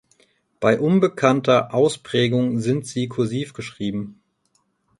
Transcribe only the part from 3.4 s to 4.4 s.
geschrieben.